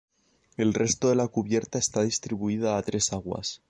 [0.57, 3.59] El resto de la cubierta está distribuida a tres aguas.